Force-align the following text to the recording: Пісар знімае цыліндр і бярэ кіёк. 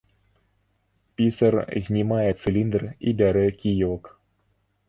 Пісар 1.19 1.55
знімае 1.87 2.25
цыліндр 2.41 2.89
і 3.07 3.15
бярэ 3.21 3.47
кіёк. 3.63 4.03